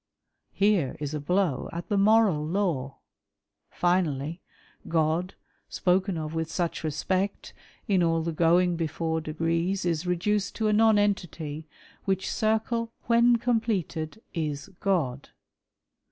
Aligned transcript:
Here 0.55 0.97
is 0.99 1.13
a 1.13 1.19
blow 1.19 1.69
at 1.71 1.87
the 1.87 1.95
moral 1.95 2.43
law. 2.43 2.97
Finally," 3.69 4.41
God" 4.99 5.35
spoken 5.69 6.17
of 6.17 6.33
with 6.33 6.49
such 6.51 6.83
respect 6.83 7.53
in 7.87 8.01
all 8.01 8.23
the 8.23 8.31
going 8.31 8.75
before 8.75 9.21
degrees 9.21 9.85
is 9.85 10.07
reduced 10.07 10.55
to 10.55 10.67
a 10.67 10.73
nonentity 10.73 11.67
''^ 11.69 11.71
which 12.05 12.31
circle" 12.31 12.91
wlien 13.09 13.39
completed 13.39 14.19
is 14.33 14.71
God.'' 14.79 15.29